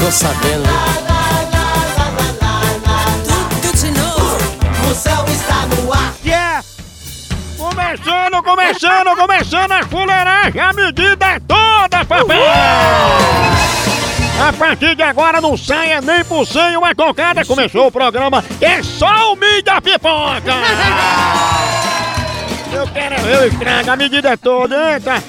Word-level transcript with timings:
Tô 0.00 0.10
sabendo. 0.10 0.64
Tudo 3.28 3.76
de 3.76 3.90
novo. 3.90 4.90
O 4.90 4.94
céu 4.94 5.24
está 5.28 5.66
no 5.66 5.92
ar. 5.92 6.14
Yeah! 6.24 6.64
Começando, 7.58 8.42
começando, 8.42 9.16
começando 9.16 9.72
a 9.72 9.84
fuleiragem, 9.84 10.58
a 10.58 10.72
medida 10.72 11.26
é 11.26 11.40
toda, 11.40 12.04
papai! 12.06 12.38
A 14.48 14.52
partir 14.58 14.96
de 14.96 15.02
agora 15.02 15.38
não 15.38 15.54
saia 15.54 16.00
nem 16.00 16.24
por 16.24 16.46
cem 16.46 16.78
uma 16.78 16.94
cocada. 16.94 17.44
Começou 17.44 17.88
o 17.88 17.92
programa, 17.92 18.42
é 18.58 18.82
só 18.82 19.34
o 19.34 19.36
mídia 19.36 19.82
pipoca! 19.82 20.54
Eu 22.72 22.86
quero 22.86 23.14
eu 23.26 23.48
estrago, 23.48 23.90
a 23.90 23.96
medida 23.96 24.30
é 24.30 24.36
toda, 24.36 24.96
entra! 24.96 25.22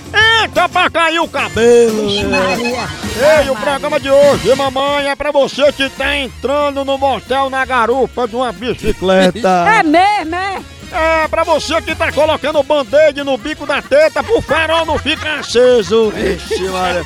Entra 0.43 0.69
pra 0.69 0.89
cair 0.89 1.19
o 1.19 1.27
cabelo! 1.27 2.09
Ei, 2.09 3.49
o 3.49 3.55
programa 3.55 3.99
de 3.99 4.09
hoje, 4.09 4.55
mamãe, 4.55 5.07
é 5.07 5.15
pra 5.15 5.31
você 5.31 5.71
que 5.71 5.89
tá 5.89 6.15
entrando 6.17 6.85
no 6.85 6.97
motel 6.97 7.49
na 7.49 7.65
garupa 7.65 8.27
de 8.27 8.35
uma 8.35 8.51
bicicleta. 8.51 9.65
É 9.79 9.83
mesmo, 9.83 10.35
é? 10.35 10.61
É, 10.91 11.27
pra 11.29 11.43
você 11.43 11.81
que 11.81 11.95
tá 11.95 12.11
colocando 12.11 12.61
band-aid 12.63 13.23
no 13.23 13.37
bico 13.37 13.65
da 13.65 13.81
teta 13.81 14.21
pro 14.21 14.41
farol 14.41 14.85
não 14.85 14.99
ficar 14.99 15.39
aceso. 15.39 16.11
Ixi, 16.15 16.67
Maria. 16.67 17.05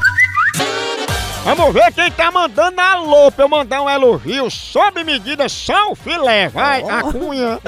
Vamos 1.45 1.75
ver 1.75 1.92
quem 1.92 2.11
tá 2.11 2.31
mandando 2.31 2.81
alô 2.81 3.31
pra 3.31 3.45
eu 3.45 3.48
mandar 3.50 3.83
um 3.83 3.91
elogio 3.91 4.50
sob 4.50 5.05
medida, 5.05 5.47
só 5.47 5.92
o 5.92 5.95
filé, 5.95 6.48
vai, 6.48 6.83
a 6.89 7.03
cunha. 7.03 7.61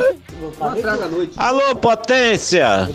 Alô, 1.37 1.77
potência! 1.77 2.89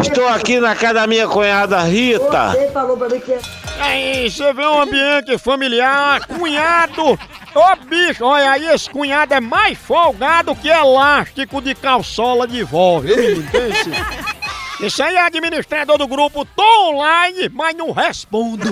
Estou 0.00 0.28
aqui 0.28 0.60
na 0.60 0.76
casa 0.76 0.94
da 0.94 1.06
minha 1.08 1.26
cunhada 1.26 1.80
Rita. 1.80 2.54
Aí, 3.80 4.30
você 4.30 4.52
vê 4.52 4.66
um 4.66 4.82
ambiente 4.82 5.36
familiar, 5.36 6.24
cunhado, 6.26 7.18
ô 7.54 7.76
bicho, 7.86 8.24
olha 8.24 8.52
aí, 8.52 8.68
esse 8.68 8.88
cunhado 8.88 9.34
é 9.34 9.40
mais 9.40 9.76
folgado 9.76 10.54
que 10.54 10.68
elástico 10.68 11.60
de 11.60 11.74
calçola 11.74 12.46
de 12.46 12.62
vó, 12.62 13.00
viu? 13.00 13.42
Pense. 13.50 13.90
Esse 14.80 15.02
aí 15.02 15.16
é 15.16 15.22
administrador 15.22 15.98
do 15.98 16.06
grupo, 16.06 16.44
tô 16.44 16.90
online, 16.90 17.48
mas 17.48 17.74
não 17.74 17.90
respondo. 17.90 18.64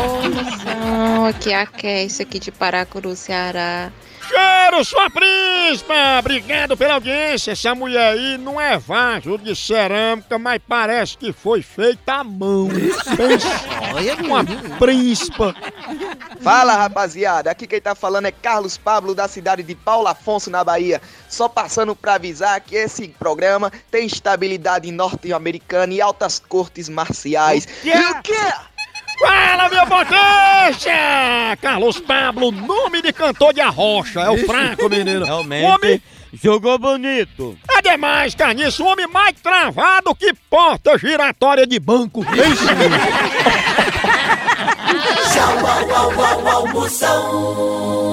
Moção, 0.00 1.26
aqui 1.26 1.52
é 1.52 1.60
a 1.60 1.62
aqui 1.62 2.38
de 2.38 2.50
Paracuru, 2.50 3.14
Ceará. 3.14 3.92
Cheiro, 4.30 4.84
sua 4.84 5.10
príncipa! 5.10 5.94
Obrigado 6.20 6.76
pela 6.76 6.94
audiência. 6.94 7.50
Essa 7.50 7.74
mulher 7.74 8.12
aí 8.12 8.38
não 8.38 8.60
é 8.60 8.78
vaso 8.78 9.36
de 9.36 9.56
cerâmica, 9.56 10.38
mas 10.38 10.60
parece 10.68 11.18
que 11.18 11.32
foi 11.32 11.62
feita 11.62 12.14
à 12.14 12.24
mão. 12.24 12.68
Pensa, 13.16 13.48
uma 14.22 14.44
príncipa. 14.78 15.54
Fala 16.40 16.76
rapaziada, 16.76 17.50
aqui 17.50 17.66
quem 17.66 17.80
tá 17.80 17.94
falando 17.94 18.26
é 18.26 18.30
Carlos 18.30 18.78
Pablo 18.78 19.14
da 19.14 19.26
cidade 19.26 19.64
de 19.64 19.74
Paulo 19.74 20.06
Afonso, 20.06 20.48
na 20.48 20.62
Bahia. 20.62 21.02
Só 21.28 21.48
passando 21.48 21.96
pra 21.96 22.14
avisar 22.14 22.60
que 22.60 22.76
esse 22.76 23.08
programa 23.08 23.72
tem 23.90 24.06
estabilidade 24.06 24.90
norte-americana 24.92 25.92
e 25.92 26.00
altas 26.00 26.38
cortes 26.38 26.88
marciais. 26.88 27.66
quê? 27.82 27.90
E 27.90 28.10
o 28.10 28.22
quê? 28.22 28.52
Fala, 29.20 29.68
minha 29.68 29.86
potência! 29.86 30.92
Carlos 31.60 32.00
Pablo, 32.00 32.50
nome 32.50 33.02
de 33.02 33.12
cantor 33.12 33.52
de 33.52 33.60
arrocha. 33.60 34.20
É 34.20 34.30
o 34.30 34.38
fraco, 34.46 34.88
menino. 34.88 35.24
Realmente. 35.24 35.64
Homem 35.64 36.02
Jogou 36.32 36.78
bonito. 36.78 37.58
é 37.68 37.82
demais, 37.82 38.34
Carniço. 38.34 38.84
O 38.84 38.86
homem 38.86 39.06
mais 39.08 39.34
travado 39.40 40.14
que 40.14 40.32
porta 40.48 40.96
giratória 40.96 41.66
de 41.66 41.80
banco. 41.80 42.24
Tchau, 45.32 45.58
au, 45.66 45.90
au, 45.94 46.12
au, 46.20 46.48
au, 46.48 46.68
Moção. 46.68 48.10